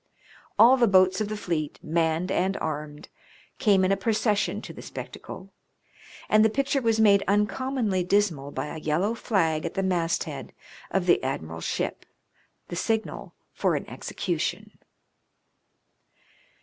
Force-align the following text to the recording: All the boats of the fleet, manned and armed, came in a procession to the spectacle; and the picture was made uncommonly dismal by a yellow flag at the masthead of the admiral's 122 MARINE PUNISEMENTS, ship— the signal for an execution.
All 0.57 0.77
the 0.77 0.87
boats 0.87 1.21
of 1.21 1.27
the 1.29 1.37
fleet, 1.37 1.77
manned 1.83 2.31
and 2.31 2.57
armed, 2.57 3.09
came 3.59 3.85
in 3.85 3.91
a 3.91 3.95
procession 3.95 4.59
to 4.63 4.73
the 4.73 4.81
spectacle; 4.81 5.53
and 6.27 6.43
the 6.43 6.49
picture 6.49 6.81
was 6.81 6.99
made 6.99 7.21
uncommonly 7.27 8.03
dismal 8.03 8.49
by 8.49 8.65
a 8.65 8.79
yellow 8.79 9.13
flag 9.13 9.63
at 9.63 9.75
the 9.75 9.83
masthead 9.83 10.53
of 10.89 11.05
the 11.05 11.21
admiral's 11.23 11.69
122 11.77 11.83
MARINE 11.91 12.15
PUNISEMENTS, 12.67 12.67
ship— 12.67 12.69
the 12.69 12.75
signal 12.75 13.35
for 13.53 13.75
an 13.75 13.87
execution. 13.87 14.79